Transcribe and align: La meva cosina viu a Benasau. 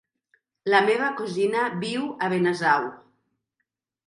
La 0.73 0.79
meva 0.85 1.09
cosina 1.19 1.67
viu 1.83 2.09
a 2.09 2.31
Benasau. 2.33 2.89